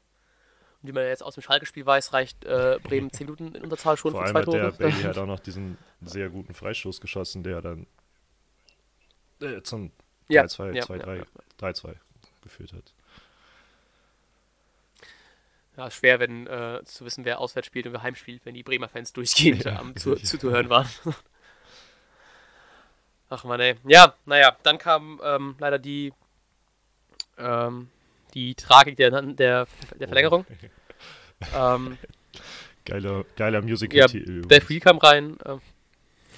[0.83, 4.13] Wie man jetzt aus dem Schalke-Spiel weiß, reicht äh, Bremen 10 Minuten in Unterzahl schon
[4.13, 4.59] vor für zwei Tore.
[4.59, 7.87] Der Bailey hat auch noch diesen sehr guten Freistoß geschossen, der dann
[9.41, 9.93] äh, zum
[10.29, 10.45] ja.
[10.45, 11.25] 3-2, ja, 2-3, ja,
[11.61, 11.95] 3-2
[12.43, 12.95] geführt hat.
[15.77, 18.63] Ja, schwer, wenn äh, zu wissen, wer auswärts spielt und wer heim spielt, wenn die
[18.63, 20.89] Bremer Fans durchgehend ja, am zu, zuzuhören waren.
[23.31, 23.77] Ach man, ey.
[23.85, 26.13] Ja, naja, dann kam ähm, leider die,
[27.39, 27.89] ähm,
[28.31, 29.67] die Tragik der, der,
[29.99, 30.47] der Verlängerung.
[31.53, 31.57] Oh.
[31.77, 31.99] ähm,
[32.85, 34.43] geiler, geiler Musical-Titel.
[34.43, 35.37] Ja, Beth kam rein.
[35.45, 35.61] Ähm,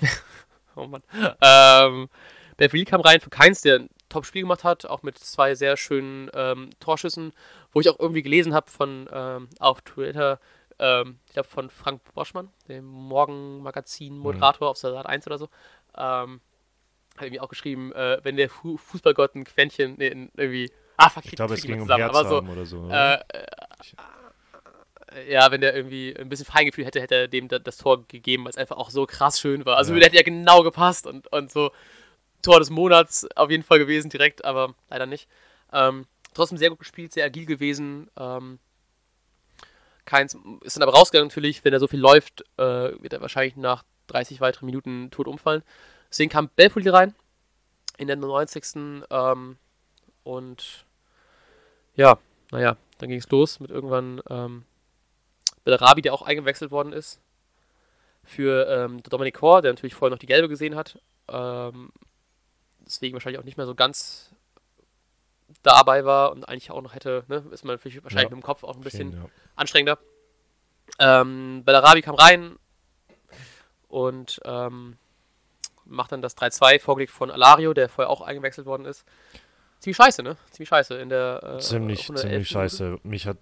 [0.76, 1.02] oh Mann.
[1.40, 2.09] Ähm,
[2.57, 6.31] Beverly kam rein für keins, der ein Top-Spiel gemacht hat, auch mit zwei sehr schönen
[6.35, 7.33] ähm, Torschüssen,
[7.72, 10.38] wo ich auch irgendwie gelesen habe von ähm, auf Twitter,
[10.78, 14.70] ähm, ich glaube von Frank Boschmann, dem Morgenmagazin-Moderator mhm.
[14.70, 15.48] auf Salat 1 oder so,
[15.96, 16.40] ähm,
[17.16, 20.70] hat irgendwie auch geschrieben, äh, wenn der Fu Fußballgott ein Quäntchen, nee, irgendwie,
[21.06, 22.88] ah, fuck, ich glaube, es ging um Herz so, oder so.
[22.90, 23.20] Äh, äh,
[25.30, 28.50] ja, wenn der irgendwie ein bisschen Feingefühl hätte, hätte er dem das Tor gegeben, weil
[28.50, 29.76] es einfach auch so krass schön war.
[29.76, 29.98] Also ja.
[29.98, 31.70] der hätte ja genau gepasst und, und so
[32.42, 35.28] Tor des Monats auf jeden Fall gewesen, direkt, aber leider nicht.
[35.72, 38.10] Ähm, trotzdem sehr gut gespielt, sehr agil gewesen.
[38.18, 38.58] Ähm,
[40.04, 43.56] keins ist dann aber rausgegangen natürlich, wenn er so viel läuft, äh, wird er wahrscheinlich
[43.56, 45.62] nach 30 weiteren Minuten tot umfallen.
[46.10, 47.14] Deswegen kam Belfodil rein
[47.98, 49.04] in der 90.
[49.10, 49.56] Ähm,
[50.24, 50.84] und
[51.94, 52.18] ja,
[52.50, 54.64] naja, dann ging es los mit irgendwann ähm,
[55.64, 57.20] Bellarabi, der auch eingewechselt worden ist.
[58.24, 61.00] Für ähm, Dominik Kor, der natürlich vorher noch die gelbe gesehen hat.
[61.28, 61.90] Ähm,
[62.81, 64.31] deswegen wahrscheinlich auch nicht mehr so ganz
[65.62, 68.22] dabei war und eigentlich auch noch hätte, ne, ist man wahrscheinlich ja.
[68.22, 69.24] mit dem Kopf auch ein bisschen ja.
[69.57, 69.98] anstrengender.
[70.98, 72.57] Ähm, Bellarabi kam rein
[73.88, 74.96] und ähm,
[75.85, 79.05] macht dann das 3-2 vorgelegt von Alario, der vorher auch eingewechselt worden ist.
[79.82, 80.36] Ziemlich scheiße, ne?
[80.52, 83.00] Ziemlich scheiße in der äh, Ziemlich, ziemlich scheiße.
[83.02, 83.38] Mich hat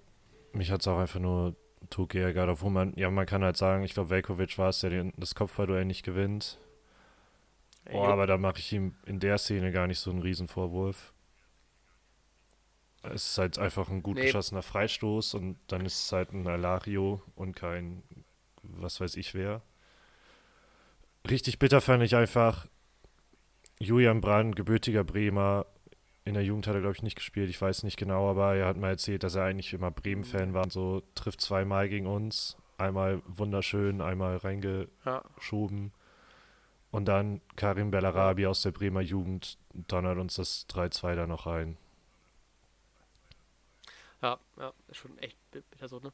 [0.54, 1.54] mich auch einfach nur
[1.90, 4.88] Tuki ärgert, obwohl man, ja, man kann halt sagen, ich glaube, Velkovic war es, der
[4.88, 6.58] den, das Kopfballduell nicht gewinnt.
[7.92, 11.12] Oh, aber da mache ich ihm in der Szene gar nicht so einen Riesenvorwurf.
[13.02, 14.24] Es ist halt einfach ein gut nee.
[14.24, 18.02] geschossener Freistoß und dann ist es halt ein Alario und kein
[18.62, 19.60] was weiß ich wer.
[21.28, 22.66] Richtig bitter fand ich einfach
[23.78, 25.66] Julian Brand, gebürtiger Bremer.
[26.24, 28.66] In der Jugend hat er, glaube ich, nicht gespielt, ich weiß nicht genau, aber er
[28.66, 32.56] hat mal erzählt, dass er eigentlich immer Bremen-Fan war und so trifft zweimal gegen uns.
[32.76, 35.84] Einmal wunderschön, einmal reingeschoben.
[35.86, 36.00] Ja.
[36.90, 41.76] Und dann Karim Bellarabi aus der Bremer Jugend donnert uns das 3-2 da noch rein.
[44.22, 46.12] Ja, ja, ist schon echt bitter so, ne?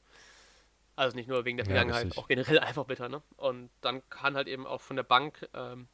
[0.95, 3.23] Also nicht nur wegen der Vergangenheit, ja, auch generell einfach bitter, ne?
[3.37, 5.89] Und dann kann halt eben auch von der Bank, ähm,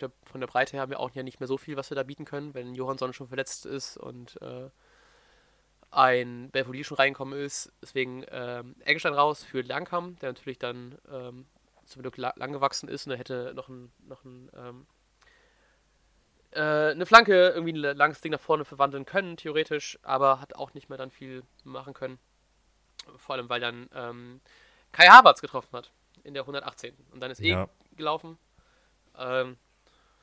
[0.00, 1.94] der, von der Breite her haben wir auch ja nicht mehr so viel, was wir
[1.94, 4.70] da bieten können, wenn Johansson schon verletzt ist und äh,
[5.90, 7.72] ein Belfodil schon reingekommen ist.
[7.82, 11.46] Deswegen ähm, Eggestein raus für Langkamp, der natürlich dann ähm,
[11.84, 14.86] zum Glück lang gewachsen ist und er hätte noch ein, noch ein ähm,
[16.52, 20.74] äh, eine Flanke, irgendwie ein langes Ding nach vorne verwandeln können, theoretisch, aber hat auch
[20.74, 22.18] nicht mehr dann viel machen können.
[23.16, 24.40] Vor allem, weil dann ähm,
[24.92, 25.90] Kai Havertz getroffen hat
[26.24, 26.94] in der 118.
[27.12, 27.68] Und dann ist eh ja.
[27.96, 28.36] gelaufen.
[29.16, 29.56] Ähm,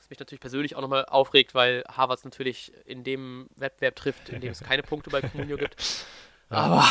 [0.08, 4.40] was mich natürlich persönlich auch nochmal aufregt, weil Havertz natürlich in dem Wettbewerb trifft, in
[4.40, 6.06] dem es keine Punkte bei Comunio gibt.
[6.50, 6.88] Aber,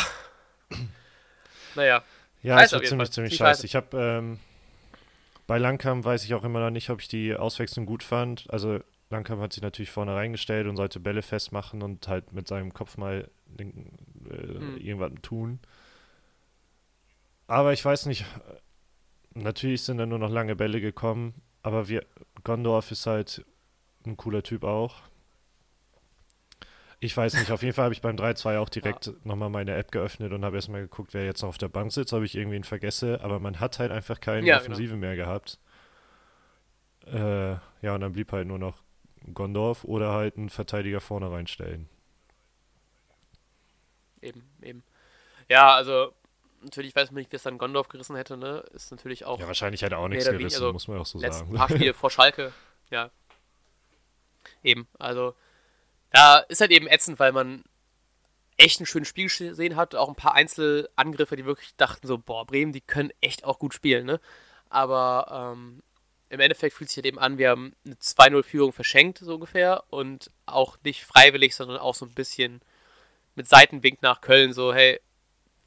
[1.75, 2.03] naja.
[2.43, 3.65] Ja, es war ziemlich, ziemlich scheiße.
[3.65, 4.39] Ich habe ähm,
[5.47, 8.45] bei Langkamp weiß ich auch immer noch nicht, ob ich die Auswechslung gut fand.
[8.51, 12.73] Also Langkamp hat sich natürlich vorne reingestellt und sollte Bälle festmachen und halt mit seinem
[12.73, 14.77] Kopf mal äh, mhm.
[14.77, 15.59] irgendwas tun.
[17.47, 18.25] Aber ich weiß nicht,
[19.33, 22.05] natürlich sind da nur noch lange Bälle gekommen, aber wir,
[22.43, 23.45] Gondorf ist halt
[24.05, 24.95] ein cooler Typ auch.
[26.99, 29.13] Ich weiß nicht, auf jeden Fall habe ich beim 3-2 auch direkt ja.
[29.23, 32.11] nochmal meine App geöffnet und habe erstmal geguckt, wer jetzt noch auf der Bank sitzt,
[32.13, 34.57] ob ich irgendwen vergesse, aber man hat halt einfach keine ja.
[34.57, 35.01] Offensive genau.
[35.01, 35.59] mehr gehabt.
[37.05, 38.81] Äh, ja, und dann blieb halt nur noch
[39.33, 41.87] Gondorf oder halt einen Verteidiger vorne reinstellen.
[44.21, 44.83] Eben, eben.
[45.49, 46.13] Ja, also
[46.61, 48.63] natürlich weiß man nicht, wie es dann Gondorf gerissen hätte, ne?
[48.73, 49.39] Ist natürlich auch.
[49.39, 51.49] Ja, wahrscheinlich hätte er auch nichts gerissen, also muss man auch so sagen.
[51.49, 52.53] Ein paar Spiele vor Schalke,
[52.89, 53.09] ja.
[54.63, 55.35] Eben, also.
[56.13, 57.63] Ja, ist halt eben ätzend, weil man
[58.57, 59.95] echt ein schönes Spiel gesehen hat.
[59.95, 63.73] Auch ein paar Einzelangriffe, die wirklich dachten so, boah, Bremen, die können echt auch gut
[63.73, 64.19] spielen, ne?
[64.69, 65.83] Aber ähm,
[66.29, 69.83] im Endeffekt fühlt sich halt eben an, wir haben eine 2-0-Führung verschenkt, so ungefähr.
[69.89, 72.61] Und auch nicht freiwillig, sondern auch so ein bisschen
[73.35, 74.99] mit Seitenwink nach Köln, so, hey,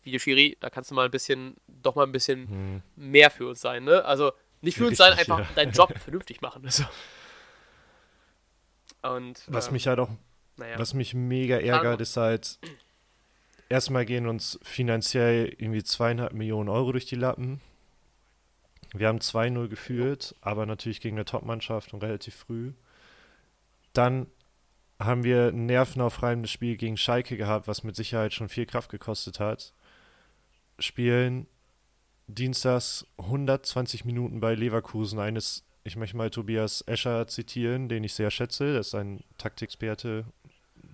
[0.02, 2.82] Videoschiri, da kannst du mal ein bisschen, doch mal ein bisschen hm.
[2.96, 4.04] mehr für uns sein, ne?
[4.04, 4.32] Also
[4.62, 5.48] nicht für uns sein, einfach ja.
[5.54, 6.64] deinen Job vernünftig machen.
[6.64, 6.84] Also.
[9.02, 10.10] Und, was ähm, mich halt auch,
[10.56, 10.78] naja.
[10.78, 12.58] was mich mega ärgert, ist halt,
[13.68, 17.60] erstmal gehen uns finanziell irgendwie zweieinhalb Millionen Euro durch die Lappen.
[18.92, 22.72] Wir haben 2-0 geführt, aber natürlich gegen eine Top-Mannschaft und relativ früh.
[23.92, 24.26] Dann
[24.98, 29.40] haben wir ein nervenaufreibendes Spiel gegen Schalke gehabt, was mit Sicherheit schon viel Kraft gekostet
[29.40, 29.72] hat.
[30.80, 31.46] Spielen
[32.26, 38.30] dienstags 120 Minuten bei Leverkusen eines, ich möchte mal Tobias Escher zitieren, den ich sehr
[38.30, 38.74] schätze.
[38.74, 40.24] Das ist ein Taktexperte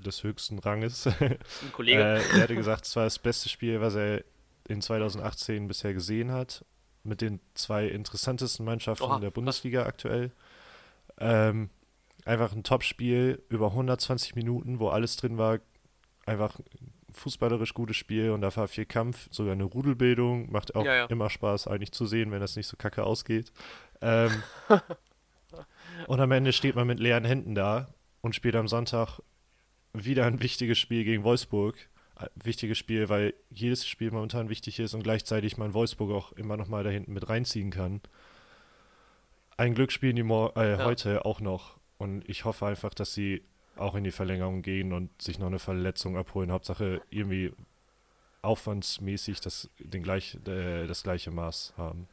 [0.05, 1.07] des höchsten Ranges.
[1.07, 1.38] Ein
[1.72, 2.01] Kollege.
[2.03, 4.25] äh, er hatte gesagt, es war das beste Spiel, was er
[4.68, 6.64] in 2018 bisher gesehen hat.
[7.03, 9.88] Mit den zwei interessantesten Mannschaften Oha, der Bundesliga was?
[9.88, 10.33] aktuell.
[11.18, 11.70] Ähm,
[12.25, 15.61] einfach ein Top-Spiel über 120 Minuten, wo alles drin war.
[16.25, 16.59] Einfach
[17.17, 20.51] fußballerisch gutes Spiel und da war viel Kampf, sogar eine Rudelbildung.
[20.53, 21.07] Macht auch ja, ja.
[21.07, 23.53] immer Spaß, eigentlich zu sehen, wenn das nicht so kacke ausgeht.
[24.01, 24.31] Ähm,
[26.07, 27.89] und am Ende steht man mit leeren Händen da
[28.21, 29.21] und spielt am Sonntag
[29.93, 31.77] wieder ein wichtiges Spiel gegen Wolfsburg.
[32.17, 36.57] Ein wichtiges Spiel, weil jedes Spiel momentan wichtig ist und gleichzeitig man Wolfsburg auch immer
[36.57, 38.01] noch mal da hinten mit reinziehen kann.
[39.57, 40.85] Ein Glück spielen die äh, ja.
[40.85, 43.43] heute auch noch und ich hoffe einfach, dass sie
[43.77, 46.53] auch in die Verlängerung gehen und sich noch eine Verletzung abholen.
[46.53, 47.53] Hauptsache irgendwie
[48.43, 52.09] aufwandsmäßig das, den gleich, äh, das gleiche Maß haben.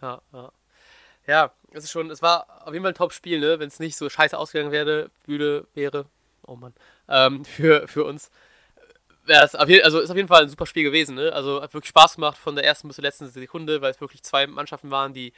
[0.00, 0.52] Ja, ja.
[1.26, 3.58] Ja, es ist schon, es war auf jeden Fall ein Top-Spiel, ne?
[3.58, 6.04] Wenn es nicht so scheiße ausgegangen wäre, würde, wäre,
[6.46, 6.74] oh Mann,
[7.08, 8.30] ähm, für, für uns.
[9.24, 11.32] Wäre es auf jeden, also ist auf jeden Fall ein super Spiel gewesen, ne?
[11.32, 14.22] Also hat wirklich Spaß gemacht von der ersten bis zur letzten Sekunde, weil es wirklich
[14.22, 15.32] zwei Mannschaften waren, die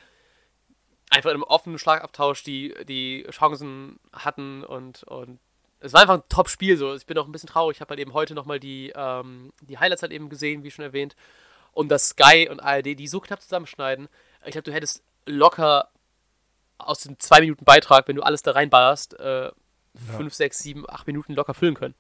[1.11, 5.39] einfach im offenen Schlagabtausch die, die Chancen hatten und, und
[5.81, 6.77] es war einfach ein Top-Spiel.
[6.77, 6.95] So.
[6.95, 7.77] Ich bin auch ein bisschen traurig.
[7.77, 10.85] Ich habe halt eben heute nochmal die, ähm, die Highlights halt eben gesehen, wie schon
[10.85, 11.17] erwähnt.
[11.73, 14.09] Und dass Sky und ARD die so knapp zusammenschneiden.
[14.45, 15.91] Ich glaube, du hättest locker
[16.79, 19.51] aus dem 2 Minuten Beitrag, wenn du alles da reinballerst, äh,
[20.17, 21.95] 5, 6, 7, 8 Minuten locker füllen können.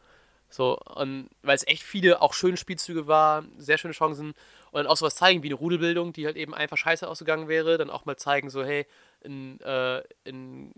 [0.48, 4.34] So, und weil es echt viele auch schöne Spielzüge waren, sehr schöne Chancen
[4.76, 7.78] und dann auch sowas zeigen wie eine Rudelbildung, die halt eben einfach scheiße ausgegangen wäre,
[7.78, 8.86] dann auch mal zeigen, so, hey,
[9.22, 10.74] in, äh, in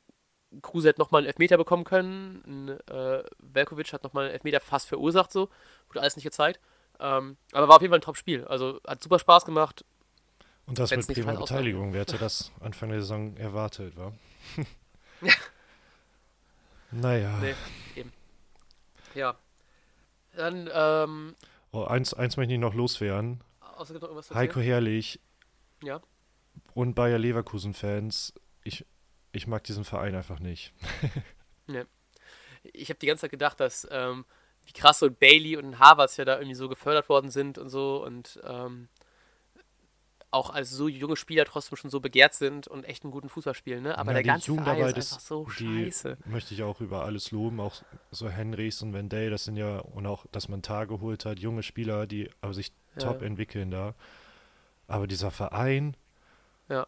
[0.62, 4.86] Kruse hätte nochmal einen Elfmeter bekommen können, in, äh, Velkovic hat nochmal einen Elfmeter fast
[4.86, 5.48] verursacht, so,
[5.88, 6.60] wurde alles nicht gezeigt.
[7.00, 8.44] Ähm, aber war auf jeden Fall ein Top-Spiel.
[8.44, 9.84] Also hat super Spaß gemacht.
[10.66, 14.12] Und das mit prima Beteiligung, wer hätte das Anfang der Saison erwartet, war?
[15.22, 15.32] ja.
[16.90, 17.36] Naja.
[17.40, 17.54] Nee,
[17.96, 18.12] eben.
[19.14, 19.34] Ja.
[20.36, 21.34] Dann, ähm.
[21.72, 23.42] Oh, eins, eins möchte ich noch loswerden.
[24.34, 25.20] Heiko Herrlich.
[25.82, 26.00] Ja.
[26.74, 28.34] Und Bayer Leverkusen-Fans.
[28.64, 28.84] Ich,
[29.32, 30.72] ich mag diesen Verein einfach nicht.
[31.66, 31.84] nee.
[32.62, 34.24] Ich habe die ganze Zeit gedacht, dass ähm,
[34.66, 38.04] wie krass so Bailey und Harvards ja da irgendwie so gefördert worden sind und so
[38.04, 38.88] und ähm,
[40.30, 43.54] auch als so junge Spieler trotzdem schon so begehrt sind und echt einen guten Fußball
[43.54, 43.96] spielen, ne?
[43.96, 46.18] Aber ja, der ganze Verein ist einfach so scheiße.
[46.26, 50.06] Möchte ich auch über alles loben, auch so Henrys und Vendale, das sind ja, und
[50.06, 52.72] auch, dass man Tage geholt hat, junge Spieler, die aber sich.
[52.98, 53.94] Top entwickeln da.
[54.86, 55.96] Aber dieser Verein,
[56.68, 56.86] ja.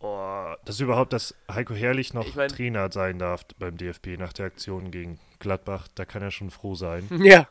[0.00, 4.32] Boah, dass überhaupt, dass Heiko Herrlich noch ich mein, Trainer sein darf beim DFB nach
[4.32, 7.08] der Aktion gegen Gladbach, da kann er schon froh sein.
[7.24, 7.48] Ja.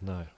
[0.00, 0.28] Nein.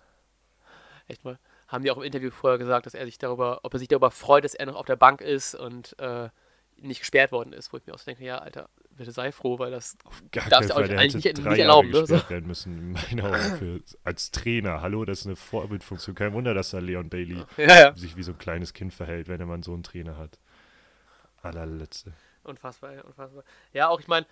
[1.09, 1.38] Echt mal
[1.70, 4.11] haben die auch im Interview vorher gesagt, dass er sich darüber, ob er sich darüber
[4.11, 6.29] freut, dass er noch auf der Bank ist und äh,
[6.76, 8.68] nicht gesperrt worden ist, wo ich mir auch so denke, ja, Alter,
[9.01, 9.97] bitte sei froh, weil das
[10.51, 11.91] darfst du auch eigentlich nicht, nicht erlauben.
[11.91, 12.07] Ne?
[12.07, 12.29] So.
[12.29, 14.83] werden müssen, in meinen Augen, als Trainer.
[14.83, 16.15] Hallo, das ist eine Vorbildfunktion.
[16.15, 17.97] Kein Wunder, dass da Leon Bailey ja, ja.
[17.97, 20.39] sich wie so ein kleines Kind verhält, wenn man so einen Trainer hat.
[21.41, 22.13] Allerletzte.
[22.45, 23.43] Unfassbar, unfassbar.
[23.73, 24.27] Ja, auch ich meine,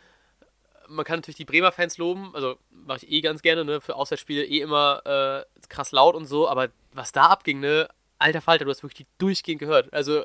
[0.87, 3.97] man kann natürlich die Bremer Fans loben, also mache ich eh ganz gerne, ne, für
[3.97, 8.67] Auswärtsspiele eh immer äh, krass laut und so, aber was da abging, ne, alter Falter,
[8.67, 9.91] du hast wirklich die durchgehend gehört.
[9.95, 10.25] Also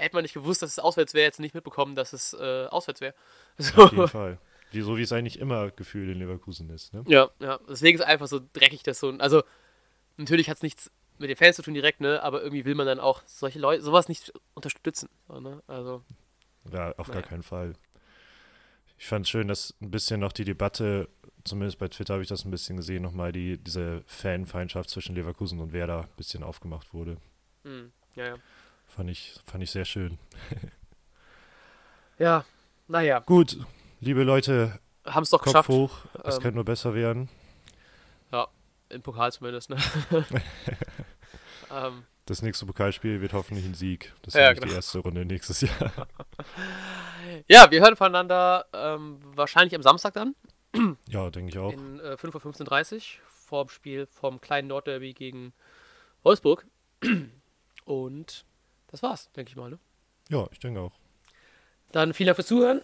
[0.00, 3.00] hätte man nicht gewusst, dass es auswärts wäre, jetzt nicht mitbekommen, dass es äh, auswärts
[3.00, 3.14] wäre.
[3.58, 3.82] So.
[3.82, 4.38] Auf jeden Fall.
[4.72, 7.04] Wie, so wie es eigentlich immer gefühlt in Leverkusen ist, ne?
[7.08, 7.58] Ja, ja.
[7.68, 9.42] Deswegen ist es einfach so dreckig, dass so Also,
[10.16, 12.22] natürlich hat es nichts mit den Fans zu tun direkt, ne?
[12.22, 15.08] Aber irgendwie will man dann auch solche Leute, sowas nicht unterstützen.
[15.28, 15.62] So, ne?
[15.66, 16.02] Also.
[16.72, 17.20] Ja, auf naja.
[17.20, 17.74] gar keinen Fall.
[18.98, 21.08] Ich fand es schön, dass ein bisschen noch die Debatte,
[21.44, 25.58] zumindest bei Twitter habe ich das ein bisschen gesehen, nochmal die, diese Fanfeindschaft zwischen Leverkusen
[25.58, 27.16] und Werder ein bisschen aufgemacht wurde.
[27.64, 27.92] Mhm.
[28.14, 28.34] Ja, ja.
[28.94, 30.18] Fand ich, fand ich sehr schön.
[32.18, 32.44] ja,
[32.88, 33.20] naja.
[33.20, 33.58] Gut,
[34.00, 35.68] liebe Leute, haben es doch Kopf geschafft.
[35.68, 37.28] hoch, es ähm, könnte nur besser werden.
[38.32, 38.48] Ja,
[38.88, 39.76] im Pokal zumindest, ne?
[41.70, 44.12] ähm, das nächste Pokalspiel wird hoffentlich ein Sieg.
[44.22, 44.66] Das ist ja, genau.
[44.66, 45.92] die erste Runde nächstes Jahr.
[47.48, 50.34] ja, wir hören voneinander ähm, wahrscheinlich am Samstag dann.
[51.08, 51.72] ja, denke ich auch.
[51.72, 55.52] In äh, 5.15 Uhr vorm Spiel vom kleinen Nordderby gegen
[56.22, 56.66] Wolfsburg.
[57.84, 58.44] Und
[58.90, 59.70] das war's, denke ich mal.
[59.70, 59.78] Ne?
[60.28, 60.92] Ja, ich denke auch.
[61.92, 62.82] Dann vielen Dank fürs Zuhören.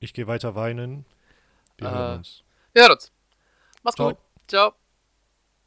[0.00, 1.04] Ich gehe weiter weinen.
[1.78, 2.44] Wir äh, hören uns.
[2.72, 3.12] Wir hören uns.
[3.82, 4.08] Mach's Ciao.
[4.10, 4.18] gut.
[4.48, 4.79] Ciao.